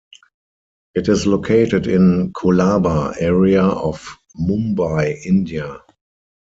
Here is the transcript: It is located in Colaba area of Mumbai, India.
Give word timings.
It 0.95 1.09
is 1.09 1.27
located 1.27 1.85
in 1.85 2.33
Colaba 2.33 3.13
area 3.21 3.61
of 3.61 4.03
Mumbai, 4.35 5.21
India. 5.27 5.79